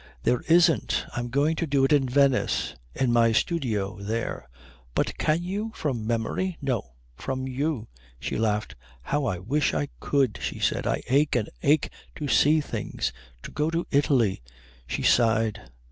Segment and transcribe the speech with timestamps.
[0.23, 1.05] "There isn't.
[1.15, 2.73] I'm going to do it in Venice.
[2.95, 4.49] In my studio there."
[4.95, 6.93] "But can you from memory?" "No.
[7.15, 7.87] From you."
[8.19, 8.73] She laughed.
[9.03, 10.87] "How I wish I could!" she said.
[10.87, 14.41] "I ache and ache to see things, to go to Italy"
[14.87, 15.69] She sighed.